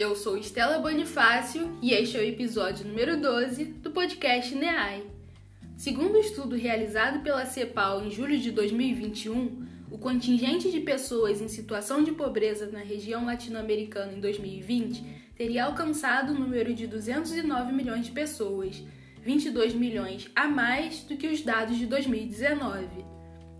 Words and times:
Eu 0.00 0.16
sou 0.16 0.38
Estela 0.38 0.78
Bonifácio 0.78 1.76
e 1.82 1.92
este 1.92 2.16
é 2.16 2.20
o 2.20 2.24
episódio 2.24 2.88
número 2.88 3.20
12 3.20 3.66
do 3.66 3.90
podcast 3.90 4.54
NEAI. 4.54 5.04
Segundo 5.76 6.16
um 6.16 6.20
estudo 6.20 6.56
realizado 6.56 7.22
pela 7.22 7.44
CEPAL 7.44 8.02
em 8.02 8.10
julho 8.10 8.38
de 8.38 8.50
2021, 8.50 9.66
o 9.90 9.98
contingente 9.98 10.70
de 10.70 10.80
pessoas 10.80 11.42
em 11.42 11.48
situação 11.48 12.02
de 12.02 12.12
pobreza 12.12 12.66
na 12.72 12.78
região 12.78 13.26
latino-americana 13.26 14.14
em 14.14 14.20
2020 14.20 15.04
teria 15.36 15.66
alcançado 15.66 16.32
o 16.32 16.38
número 16.38 16.72
de 16.72 16.86
209 16.86 17.70
milhões 17.70 18.06
de 18.06 18.12
pessoas, 18.12 18.82
22 19.22 19.74
milhões 19.74 20.30
a 20.34 20.48
mais 20.48 21.02
do 21.02 21.14
que 21.14 21.26
os 21.26 21.42
dados 21.42 21.76
de 21.76 21.84
2019. 21.84 22.86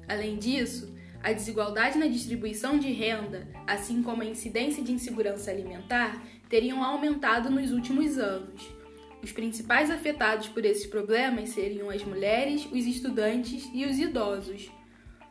Além 0.08 0.38
disso, 0.38 0.90
a 1.22 1.32
desigualdade 1.32 1.98
na 1.98 2.06
distribuição 2.06 2.78
de 2.78 2.90
renda, 2.92 3.46
assim 3.66 4.02
como 4.02 4.22
a 4.22 4.26
incidência 4.26 4.82
de 4.82 4.92
insegurança 4.92 5.50
alimentar, 5.50 6.22
teriam 6.48 6.82
aumentado 6.82 7.50
nos 7.50 7.72
últimos 7.72 8.18
anos. 8.18 8.70
Os 9.22 9.30
principais 9.30 9.90
afetados 9.90 10.48
por 10.48 10.64
esses 10.64 10.86
problemas 10.86 11.50
seriam 11.50 11.90
as 11.90 12.02
mulheres, 12.02 12.66
os 12.72 12.86
estudantes 12.86 13.68
e 13.72 13.84
os 13.84 13.98
idosos. 13.98 14.70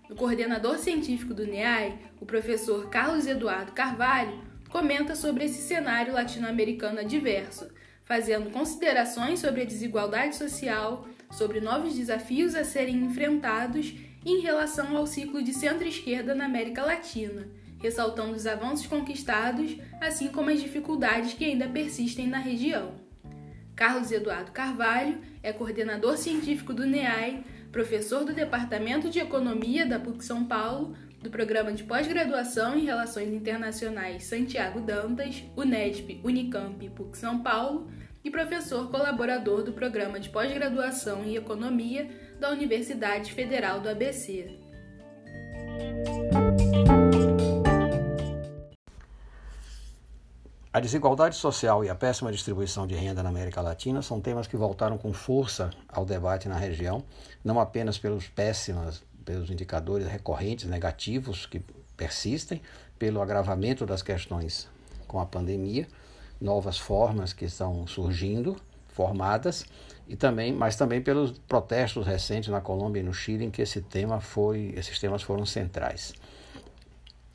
O 0.09 0.15
coordenador 0.15 0.77
científico 0.77 1.33
do 1.33 1.45
NEAI, 1.45 1.97
o 2.21 2.25
professor 2.25 2.87
Carlos 2.89 3.25
Eduardo 3.25 3.71
Carvalho, 3.71 4.39
comenta 4.69 5.15
sobre 5.15 5.45
esse 5.45 5.61
cenário 5.63 6.13
latino-americano 6.13 6.99
adverso, 6.99 7.67
fazendo 8.05 8.51
considerações 8.51 9.39
sobre 9.39 9.63
a 9.63 9.65
desigualdade 9.65 10.35
social, 10.35 11.07
sobre 11.31 11.59
novos 11.59 11.95
desafios 11.95 12.53
a 12.53 12.63
serem 12.63 12.97
enfrentados 12.97 13.93
em 14.25 14.41
relação 14.41 14.95
ao 14.95 15.07
ciclo 15.07 15.41
de 15.41 15.53
centro-esquerda 15.53 16.35
na 16.35 16.45
América 16.45 16.83
Latina, 16.83 17.47
ressaltando 17.81 18.33
os 18.33 18.45
avanços 18.45 18.87
conquistados, 18.87 19.77
assim 20.01 20.27
como 20.27 20.49
as 20.49 20.61
dificuldades 20.61 21.33
que 21.33 21.45
ainda 21.45 21.67
persistem 21.67 22.27
na 22.27 22.37
região. 22.37 22.93
Carlos 23.75 24.11
Eduardo 24.11 24.51
Carvalho 24.51 25.19
é 25.41 25.53
coordenador 25.53 26.17
científico 26.17 26.73
do 26.73 26.85
NEAI, 26.85 27.43
professor 27.71 28.25
do 28.25 28.33
Departamento 28.33 29.09
de 29.09 29.19
Economia 29.19 29.85
da 29.85 29.99
PUC 29.99 30.25
São 30.25 30.43
Paulo, 30.43 30.95
do 31.21 31.29
Programa 31.29 31.71
de 31.71 31.83
Pós-Graduação 31.83 32.77
em 32.77 32.85
Relações 32.85 33.33
Internacionais 33.33 34.23
Santiago 34.23 34.81
Dantas, 34.81 35.43
UNESP, 35.55 36.19
Unicamp 36.23 36.85
e 36.85 36.89
PUC 36.89 37.17
São 37.17 37.39
Paulo, 37.41 37.89
e 38.23 38.29
professor 38.29 38.89
colaborador 38.89 39.63
do 39.63 39.73
Programa 39.73 40.19
de 40.19 40.29
Pós-Graduação 40.29 41.23
em 41.23 41.35
Economia 41.35 42.09
da 42.39 42.49
Universidade 42.49 43.33
Federal 43.33 43.79
do 43.79 43.89
ABC. 43.89 44.59
A 50.71 50.79
desigualdade 50.79 51.35
social 51.35 51.83
e 51.83 51.89
a 51.89 51.95
péssima 51.95 52.31
distribuição 52.31 52.85
de 52.85 52.93
renda 52.93 53.23
na 53.23 53.29
América 53.29 53.59
Latina 53.59 54.01
são 54.01 54.21
temas 54.21 54.45
que 54.45 54.55
voltaram 54.55 54.97
com 54.97 55.11
força 55.11 55.71
ao 55.87 56.05
debate 56.05 56.47
na 56.47 56.55
região, 56.55 57.03
não 57.43 57.59
apenas 57.59 57.97
pelos 57.97 58.27
péssimos, 58.27 59.03
pelos 59.25 59.49
indicadores 59.49 60.07
recorrentes 60.07 60.65
negativos 60.65 61.45
que 61.45 61.61
persistem, 61.97 62.61
pelo 62.99 63.21
agravamento 63.21 63.85
das 63.85 64.03
questões 64.03 64.69
com 65.07 65.19
a 65.19 65.25
pandemia, 65.25 65.87
novas 66.39 66.77
formas 66.77 67.33
que 67.33 67.45
estão 67.45 67.85
surgindo, 67.87 68.55
formadas, 68.87 69.65
e 70.07 70.15
também, 70.15 70.51
mas 70.51 70.75
também 70.75 71.01
pelos 71.01 71.37
protestos 71.47 72.05
recentes 72.05 72.49
na 72.49 72.61
Colômbia 72.61 73.01
e 73.01 73.03
no 73.03 73.13
Chile 73.13 73.45
em 73.45 73.51
que 73.51 73.61
esse 73.61 73.81
tema 73.81 74.19
foi, 74.19 74.73
esses 74.75 74.99
temas 74.99 75.21
foram 75.21 75.45
centrais. 75.45 76.13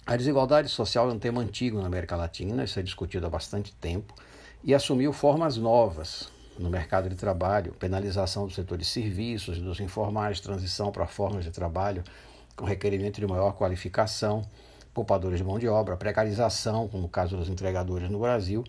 A 0.06 0.16
desigualdade 0.16 0.69
social 0.69 1.08
é 1.08 1.12
um 1.12 1.19
tema 1.19 1.41
antigo 1.41 1.80
na 1.80 1.86
América 1.86 2.16
Latina, 2.16 2.64
isso 2.64 2.78
é 2.78 2.83
discutido 2.83 3.27
há 3.27 3.30
bastante 3.30 3.72
tempo, 3.74 4.14
e 4.62 4.74
assumiu 4.74 5.12
formas 5.12 5.57
novas 5.57 6.30
no 6.58 6.68
mercado 6.68 7.08
de 7.08 7.17
trabalho, 7.17 7.73
penalização 7.73 8.46
do 8.46 8.52
setor 8.52 8.78
de 8.78 8.84
serviços, 8.84 9.58
dos 9.58 9.80
informais, 9.80 10.40
transição 10.40 10.92
para 10.92 11.07
formas 11.07 11.45
de 11.45 11.51
trabalho 11.51 12.05
com 12.57 12.64
requerimento 12.64 13.20
de 13.20 13.27
maior 13.27 13.52
qualificação, 13.52 14.42
poupadores 14.94 15.38
de 15.38 15.44
mão 15.44 15.58
de 15.58 15.68
obra, 15.68 15.96
precarização, 15.96 16.88
como 16.88 17.06
o 17.06 17.08
caso 17.08 17.36
dos 17.36 17.48
entregadores 17.48 18.08
no 18.08 18.20
Brasil, 18.20 18.64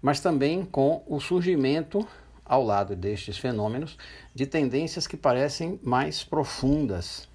mas 0.00 0.20
também 0.20 0.64
com 0.64 1.02
o 1.06 1.18
surgimento 1.18 2.06
ao 2.44 2.62
lado 2.62 2.94
destes 2.94 3.38
fenômenos, 3.38 3.96
de 4.34 4.44
tendências 4.44 5.06
que 5.06 5.16
parecem 5.16 5.80
mais 5.82 6.22
profundas 6.22 7.28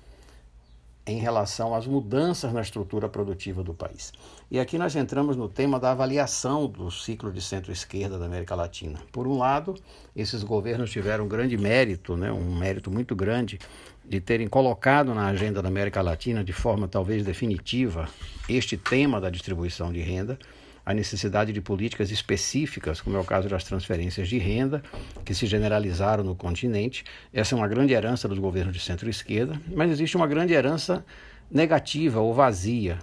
em 1.08 1.20
relação 1.20 1.76
às 1.76 1.86
mudanças 1.86 2.52
na 2.52 2.62
estrutura 2.62 3.08
produtiva 3.08 3.64
do 3.64 3.74
país. 3.74 4.12
E 4.50 4.60
aqui 4.60 4.78
nós 4.78 4.96
entramos 4.96 5.38
no 5.38 5.48
tema 5.48 5.80
da 5.80 5.92
avaliação 5.92 6.68
do 6.68 6.90
ciclo 6.90 7.32
de 7.32 7.42
centro-esquerda 7.42 8.18
da 8.18 8.26
América 8.26 8.56
Latina. 8.56 9.00
Por 9.12 9.28
um 9.28 9.38
lado, 9.38 9.76
esses 10.16 10.44
governos 10.44 10.92
tiveram 10.92 11.26
um 11.26 11.28
grande 11.28 11.58
mérito, 11.58 12.18
né, 12.18 12.32
um 12.32 12.56
mérito 12.56 12.90
muito 12.90 13.16
grande, 13.16 13.60
de 14.08 14.20
terem 14.20 14.48
colocado 14.48 15.14
na 15.14 15.28
agenda 15.28 15.62
da 15.62 15.68
América 15.68 16.02
Latina, 16.02 16.44
de 16.44 16.54
forma 16.54 16.88
talvez 16.88 17.24
definitiva, 17.24 18.08
este 18.48 18.78
tema 18.78 19.20
da 19.20 19.30
distribuição 19.30 19.92
de 19.92 20.02
renda 20.02 20.38
a 20.86 20.94
necessidade 20.94 21.52
de 21.52 21.60
políticas 21.60 22.12
específicas, 22.12 23.02
como 23.02 23.18
é 23.18 23.20
o 23.20 23.24
caso 23.24 23.50
das 23.50 23.64
transferências 23.64 24.30
de 24.30 24.38
renda, 24.38 24.84
que 25.26 25.34
se 25.34 25.48
generalizaram 25.48 26.24
no 26.24 26.36
continente. 26.36 27.04
Essa 27.34 27.56
é 27.56 27.58
uma 27.58 27.68
grande 27.68 27.94
herança 27.94 28.28
dos 28.28 28.38
governos 28.38 28.74
de 28.74 28.80
centro-esquerda, 28.80 29.60
mas 29.76 29.90
existe 29.90 30.16
uma 30.16 30.28
grande 30.28 30.54
herança 30.54 31.04
negativa 31.50 32.20
ou 32.20 32.34
vazia. 32.34 33.00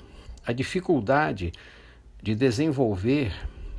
A 0.46 0.52
dificuldade 0.52 1.50
de 2.22 2.36
desenvolver 2.36 3.32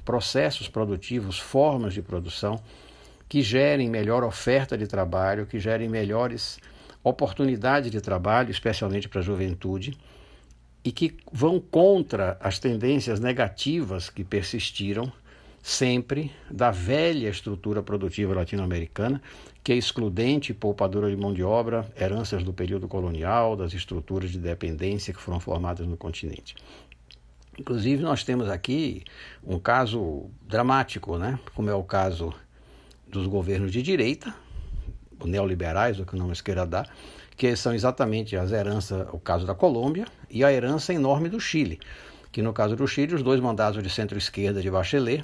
processos 0.03 0.67
produtivos, 0.67 1.39
formas 1.39 1.93
de 1.93 2.01
produção 2.01 2.61
que 3.29 3.41
gerem 3.41 3.89
melhor 3.89 4.21
oferta 4.21 4.77
de 4.77 4.85
trabalho, 4.85 5.45
que 5.45 5.59
gerem 5.59 5.87
melhores 5.87 6.59
oportunidades 7.03 7.91
de 7.91 7.99
trabalho, 7.99 8.51
especialmente 8.51 9.09
para 9.09 9.19
a 9.19 9.23
juventude 9.23 9.97
e 10.83 10.91
que 10.91 11.15
vão 11.31 11.59
contra 11.59 12.37
as 12.39 12.59
tendências 12.59 13.19
negativas 13.19 14.09
que 14.09 14.23
persistiram 14.23 15.11
sempre 15.61 16.29
da 16.51 16.71
velha 16.71 17.29
estrutura 17.29 17.81
produtiva 17.81 18.33
latino-americana, 18.33 19.21
que 19.63 19.71
é 19.71 19.75
excludente 19.77 20.51
e 20.51 20.55
poupadora 20.55 21.09
de 21.09 21.15
mão 21.15 21.33
de 21.33 21.41
obra, 21.41 21.89
heranças 21.97 22.43
do 22.43 22.51
período 22.51 22.85
colonial, 22.85 23.55
das 23.55 23.73
estruturas 23.73 24.29
de 24.29 24.39
dependência 24.39 25.13
que 25.13 25.21
foram 25.21 25.39
formadas 25.39 25.87
no 25.87 25.95
continente. 25.95 26.55
Inclusive, 27.57 28.03
nós 28.03 28.25
temos 28.25 28.49
aqui 28.49 29.03
um 29.41 29.57
caso 29.57 30.29
dramático, 30.45 31.17
né? 31.17 31.39
como 31.55 31.69
é 31.69 31.73
o 31.73 31.83
caso 31.83 32.33
dos 33.07 33.25
governos 33.25 33.71
de 33.71 33.81
direita, 33.81 34.35
neoliberais, 35.27 35.99
o 35.99 36.05
que 36.05 36.15
não 36.15 36.29
queira 36.31 36.65
dar, 36.65 36.89
que 37.35 37.55
são 37.55 37.73
exatamente 37.73 38.35
as 38.35 38.51
heranças, 38.51 39.07
o 39.11 39.19
caso 39.19 39.45
da 39.45 39.55
Colômbia 39.55 40.05
e 40.29 40.43
a 40.43 40.51
herança 40.51 40.93
enorme 40.93 41.29
do 41.29 41.39
Chile, 41.39 41.79
que 42.31 42.41
no 42.41 42.53
caso 42.53 42.75
do 42.75 42.87
Chile, 42.87 43.15
os 43.15 43.23
dois 43.23 43.39
mandatos 43.39 43.81
de 43.81 43.89
centro-esquerda 43.89 44.61
de 44.61 44.69
Bachelet 44.69 45.23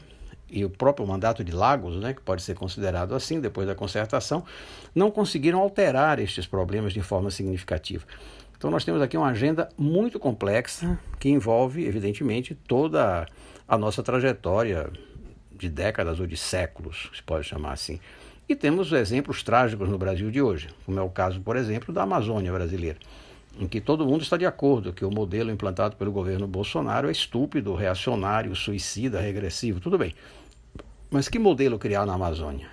e 0.50 0.66
o 0.66 0.70
próprio 0.70 1.06
mandato 1.06 1.44
de 1.44 1.52
Lagos, 1.52 1.96
né, 1.98 2.14
que 2.14 2.22
pode 2.22 2.42
ser 2.42 2.56
considerado 2.56 3.14
assim 3.14 3.40
depois 3.40 3.68
da 3.68 3.76
concertação, 3.76 4.44
não 4.96 5.12
conseguiram 5.12 5.60
alterar 5.60 6.20
estes 6.20 6.48
problemas 6.48 6.94
de 6.94 7.02
forma 7.02 7.30
significativa. 7.30 8.06
Então 8.58 8.70
nós 8.70 8.84
temos 8.84 9.02
aqui 9.02 9.16
uma 9.16 9.30
agenda 9.30 9.70
muito 9.78 10.20
complexa 10.20 11.00
que 11.20 11.30
envolve, 11.30 11.86
evidentemente, 11.86 12.54
toda 12.54 13.26
a 13.68 13.78
nossa 13.78 14.04
trajetória 14.04 14.92
de 15.52 15.70
décadas 15.70 16.20
ou 16.20 16.28
de 16.28 16.36
séculos, 16.36 17.10
se 17.14 17.24
pode 17.24 17.46
chamar 17.46 17.74
assim. 17.74 18.00
E 18.50 18.56
temos 18.56 18.92
exemplos 18.92 19.44
trágicos 19.44 19.88
no 19.88 19.98
Brasil 20.00 20.32
de 20.32 20.42
hoje, 20.42 20.70
como 20.84 21.00
é 21.00 21.04
o 21.04 21.10
caso, 21.12 21.40
por 21.40 21.56
exemplo, 21.56 21.94
da 21.94 22.02
Amazônia 22.02 22.52
brasileira, 22.52 22.98
em 23.60 23.68
que 23.68 23.80
todo 23.80 24.08
mundo 24.08 24.24
está 24.24 24.38
de 24.38 24.46
acordo 24.48 24.92
que 24.92 25.06
o 25.06 25.12
modelo 25.12 25.52
implantado 25.52 25.96
pelo 25.96 26.12
governo 26.12 26.48
Bolsonaro 26.48 27.10
é 27.10 27.12
estúpido, 27.12 27.76
reacionário, 27.76 28.56
suicida, 28.56 29.22
regressivo, 29.22 29.80
tudo 29.80 30.00
bem. 30.00 30.16
Mas 31.12 31.30
que 31.30 31.38
modelo 31.38 31.78
criar 31.78 32.08
na 32.08 32.16
Amazônia? 32.16 32.68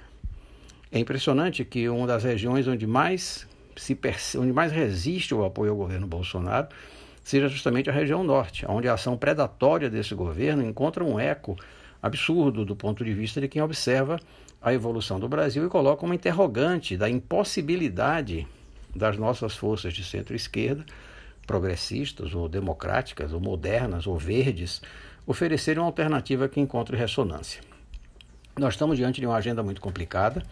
É 0.90 0.99
impressionante 0.99 1.62
que 1.62 1.90
uma 1.90 2.06
das 2.06 2.25
regiões 2.25 2.67
onde 2.67 2.87
mais 2.87 3.46
se 3.76 3.99
onde 4.38 4.55
mais 4.55 4.72
resiste 4.72 5.34
o 5.34 5.44
apoio 5.44 5.72
ao 5.72 5.76
governo 5.76 6.06
Bolsonaro 6.06 6.69
seja 7.22 7.49
justamente 7.49 7.90
a 7.90 7.93
região 7.93 8.25
norte, 8.25 8.64
onde 8.67 8.88
a 8.88 8.94
ação 8.94 9.14
predatória 9.19 9.90
desse 9.90 10.14
governo 10.14 10.62
encontra 10.62 11.05
um 11.05 11.20
eco 11.20 11.55
absurdo 12.02 12.64
do 12.64 12.76
ponto 12.76 13.04
de 13.04 13.12
vista 13.12 13.40
de 13.40 13.48
quem 13.48 13.62
observa 13.62 14.20
a 14.60 14.72
evolução 14.72 15.20
do 15.20 15.28
Brasil 15.28 15.66
e 15.66 15.69
coloca 15.69 16.04
uma 16.04 16.14
interrogante 16.14 16.96
da 16.96 17.08
impossibilidade 17.08 18.46
das 18.94 19.16
nossas 19.19 19.54
forças 19.54 19.93
de 19.93 20.02
centro-esquerda, 20.02 20.84
progressistas 21.46 22.34
ou 22.34 22.48
democráticas 22.48 23.32
ou 23.32 23.40
modernas 23.40 24.06
ou 24.06 24.19
verdes, 24.19 24.82
oferecerem 25.26 25.81
uma 25.81 25.88
alternativa 25.88 26.48
que 26.48 26.60
encontre 26.60 26.96
ressonância. 26.96 27.60
Nós 28.58 28.75
estamos 28.75 28.96
diante 28.96 29.20
de 29.20 29.26
uma 29.26 29.37
agenda 29.37 29.62
muito 29.62 29.81
complicada. 29.81 30.43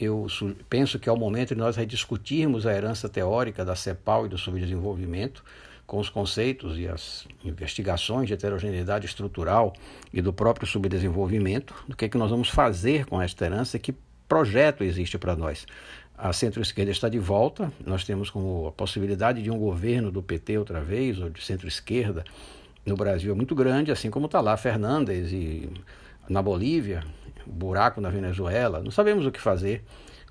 Eu 0.00 0.26
penso 0.68 0.98
que 0.98 1.08
é 1.08 1.12
o 1.12 1.16
momento 1.16 1.54
de 1.54 1.60
nós 1.60 1.76
rediscutirmos 1.76 2.66
a 2.66 2.72
herança 2.72 3.08
teórica 3.08 3.64
da 3.64 3.76
CEPAL 3.76 4.26
e 4.26 4.28
do 4.28 4.38
subdesenvolvimento, 4.38 5.44
com 5.86 5.98
os 5.98 6.08
conceitos 6.08 6.78
e 6.78 6.88
as 6.88 7.26
investigações 7.44 8.26
de 8.26 8.34
heterogeneidade 8.34 9.06
estrutural 9.06 9.72
e 10.12 10.22
do 10.22 10.32
próprio 10.32 10.66
subdesenvolvimento, 10.66 11.74
do 11.86 11.96
que 11.96 12.06
é 12.06 12.08
que 12.08 12.16
nós 12.16 12.30
vamos 12.30 12.48
fazer 12.48 13.06
com 13.06 13.20
esta 13.20 13.44
herança, 13.44 13.78
que 13.78 13.94
projeto 14.28 14.82
existe 14.82 15.18
para 15.18 15.36
nós. 15.36 15.66
A 16.16 16.32
centro-esquerda 16.32 16.90
está 16.90 17.08
de 17.08 17.18
volta, 17.18 17.72
nós 17.84 18.04
temos 18.04 18.30
como 18.30 18.68
a 18.68 18.72
possibilidade 18.72 19.42
de 19.42 19.50
um 19.50 19.58
governo 19.58 20.10
do 20.10 20.22
PT 20.22 20.58
outra 20.58 20.80
vez, 20.80 21.18
ou 21.18 21.28
de 21.28 21.42
centro-esquerda, 21.42 22.24
no 22.86 22.96
Brasil 22.96 23.32
é 23.32 23.34
muito 23.34 23.54
grande, 23.54 23.90
assim 23.90 24.10
como 24.10 24.26
está 24.26 24.40
lá 24.40 24.56
Fernandes 24.56 25.32
e 25.32 25.70
na 26.28 26.42
Bolívia, 26.42 27.02
buraco 27.46 28.00
na 28.00 28.10
Venezuela, 28.10 28.80
não 28.82 28.90
sabemos 28.90 29.26
o 29.26 29.32
que 29.32 29.40
fazer 29.40 29.82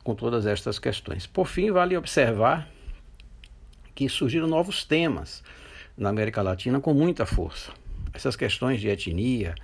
com 0.03 0.15
todas 0.15 0.45
estas 0.45 0.79
questões. 0.79 1.25
Por 1.25 1.47
fim, 1.47 1.71
vale 1.71 1.97
observar 1.97 2.69
que 3.95 4.09
surgiram 4.09 4.47
novos 4.47 4.83
temas 4.83 5.43
na 5.97 6.09
América 6.09 6.41
Latina 6.41 6.79
com 6.79 6.93
muita 6.93 7.25
força. 7.25 7.71
Essas 8.13 8.35
questões 8.35 8.79
de 8.79 8.89
etnia, 8.89 9.55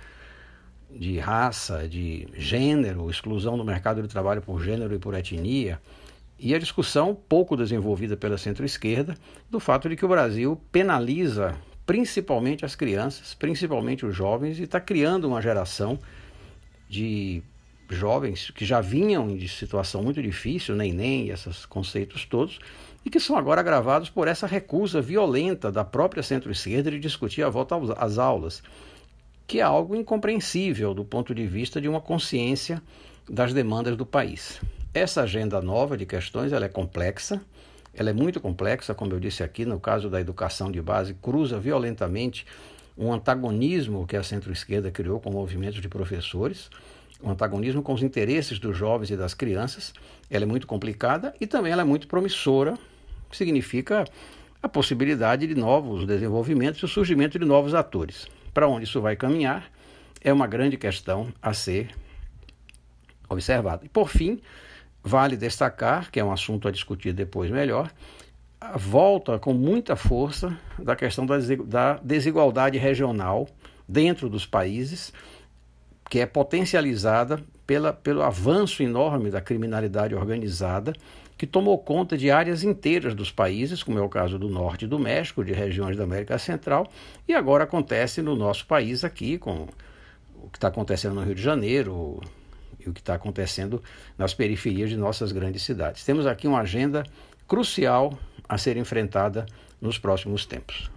de 0.90 1.18
raça, 1.18 1.88
de 1.88 2.26
gênero, 2.36 3.10
exclusão 3.10 3.56
do 3.56 3.64
mercado 3.64 4.02
de 4.02 4.08
trabalho 4.08 4.42
por 4.42 4.62
gênero 4.62 4.94
e 4.94 4.98
por 4.98 5.14
etnia, 5.14 5.80
e 6.38 6.54
a 6.54 6.58
discussão 6.58 7.14
pouco 7.14 7.56
desenvolvida 7.56 8.16
pela 8.16 8.38
centro-esquerda 8.38 9.14
do 9.50 9.60
fato 9.60 9.88
de 9.88 9.96
que 9.96 10.04
o 10.04 10.08
Brasil 10.08 10.60
penaliza 10.72 11.56
principalmente 11.84 12.64
as 12.64 12.74
crianças, 12.74 13.34
principalmente 13.34 14.06
os 14.06 14.14
jovens, 14.14 14.58
e 14.58 14.62
está 14.62 14.80
criando 14.80 15.26
uma 15.26 15.42
geração 15.42 15.98
de 16.88 17.42
jovens 17.90 18.50
que 18.50 18.64
já 18.64 18.80
vinham 18.80 19.36
de 19.36 19.48
situação 19.48 20.02
muito 20.02 20.22
difícil, 20.22 20.74
nem 20.74 20.92
nem 20.92 21.28
esses 21.28 21.66
conceitos 21.66 22.24
todos, 22.24 22.58
e 23.04 23.10
que 23.10 23.20
são 23.20 23.36
agora 23.36 23.60
agravados 23.60 24.10
por 24.10 24.28
essa 24.28 24.46
recusa 24.46 25.00
violenta 25.00 25.72
da 25.72 25.84
própria 25.84 26.22
centro-esquerda 26.22 26.90
de 26.90 26.98
discutir 26.98 27.42
a 27.42 27.48
volta 27.48 27.76
às 27.96 28.18
aulas, 28.18 28.62
que 29.46 29.60
é 29.60 29.62
algo 29.62 29.96
incompreensível 29.96 30.94
do 30.94 31.04
ponto 31.04 31.34
de 31.34 31.46
vista 31.46 31.80
de 31.80 31.88
uma 31.88 32.00
consciência 32.00 32.82
das 33.28 33.52
demandas 33.52 33.96
do 33.96 34.06
país. 34.06 34.60
Essa 34.92 35.22
agenda 35.22 35.60
nova 35.60 35.96
de 35.96 36.04
questões 36.04 36.52
ela 36.52 36.66
é 36.66 36.68
complexa, 36.68 37.40
ela 37.94 38.10
é 38.10 38.12
muito 38.12 38.40
complexa, 38.40 38.94
como 38.94 39.12
eu 39.12 39.20
disse 39.20 39.42
aqui, 39.42 39.64
no 39.64 39.80
caso 39.80 40.08
da 40.08 40.20
educação 40.20 40.70
de 40.70 40.80
base, 40.80 41.14
cruza 41.14 41.58
violentamente 41.58 42.46
um 42.96 43.12
antagonismo 43.12 44.06
que 44.06 44.16
a 44.16 44.22
centro-esquerda 44.22 44.90
criou 44.90 45.18
com 45.18 45.30
movimentos 45.30 45.80
de 45.80 45.88
professores, 45.88 46.70
um 47.22 47.30
antagonismo 47.30 47.82
com 47.82 47.92
os 47.92 48.02
interesses 48.02 48.58
dos 48.58 48.76
jovens 48.76 49.10
e 49.10 49.16
das 49.16 49.34
crianças. 49.34 49.92
Ela 50.30 50.44
é 50.44 50.46
muito 50.46 50.66
complicada 50.66 51.34
e 51.40 51.46
também 51.46 51.72
ela 51.72 51.82
é 51.82 51.84
muito 51.84 52.08
promissora, 52.08 52.78
que 53.28 53.36
significa 53.36 54.04
a 54.62 54.68
possibilidade 54.68 55.46
de 55.46 55.54
novos 55.54 56.06
desenvolvimentos 56.06 56.80
e 56.80 56.84
o 56.84 56.88
surgimento 56.88 57.38
de 57.38 57.44
novos 57.44 57.74
atores. 57.74 58.26
Para 58.52 58.68
onde 58.68 58.84
isso 58.84 59.00
vai 59.00 59.16
caminhar 59.16 59.70
é 60.20 60.32
uma 60.32 60.46
grande 60.46 60.76
questão 60.76 61.32
a 61.40 61.52
ser 61.54 61.90
observada. 63.28 63.84
E 63.84 63.88
por 63.88 64.08
fim, 64.08 64.40
vale 65.02 65.36
destacar, 65.36 66.10
que 66.10 66.20
é 66.20 66.24
um 66.24 66.32
assunto 66.32 66.68
a 66.68 66.70
discutir 66.70 67.12
depois 67.12 67.50
melhor, 67.50 67.90
a 68.60 68.76
volta 68.76 69.38
com 69.38 69.54
muita 69.54 69.96
força 69.96 70.54
da 70.78 70.94
questão 70.94 71.24
da 71.24 71.94
desigualdade 72.02 72.76
regional 72.76 73.48
dentro 73.88 74.28
dos 74.28 74.44
países 74.44 75.12
que 76.10 76.18
é 76.18 76.26
potencializada 76.26 77.40
pela, 77.64 77.92
pelo 77.92 78.22
avanço 78.22 78.82
enorme 78.82 79.30
da 79.30 79.40
criminalidade 79.40 80.12
organizada, 80.12 80.92
que 81.38 81.46
tomou 81.46 81.78
conta 81.78 82.18
de 82.18 82.32
áreas 82.32 82.64
inteiras 82.64 83.14
dos 83.14 83.30
países, 83.30 83.82
como 83.82 83.96
é 83.96 84.02
o 84.02 84.08
caso 84.08 84.36
do 84.36 84.48
norte 84.48 84.88
do 84.88 84.98
México, 84.98 85.44
de 85.44 85.52
regiões 85.52 85.96
da 85.96 86.02
América 86.02 86.36
Central, 86.36 86.90
e 87.28 87.32
agora 87.32 87.62
acontece 87.62 88.20
no 88.20 88.34
nosso 88.34 88.66
país 88.66 89.04
aqui, 89.04 89.38
com 89.38 89.68
o 90.34 90.50
que 90.50 90.58
está 90.58 90.66
acontecendo 90.66 91.14
no 91.14 91.22
Rio 91.22 91.34
de 91.34 91.42
Janeiro 91.42 92.20
e 92.84 92.88
o 92.88 92.92
que 92.92 93.00
está 93.00 93.14
acontecendo 93.14 93.80
nas 94.18 94.34
periferias 94.34 94.90
de 94.90 94.96
nossas 94.96 95.30
grandes 95.30 95.62
cidades. 95.62 96.04
Temos 96.04 96.26
aqui 96.26 96.48
uma 96.48 96.60
agenda 96.60 97.04
crucial 97.46 98.18
a 98.48 98.58
ser 98.58 98.76
enfrentada 98.76 99.46
nos 99.80 99.96
próximos 99.96 100.44
tempos. 100.44 100.90